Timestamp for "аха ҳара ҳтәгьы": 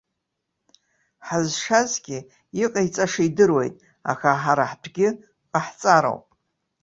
4.11-5.07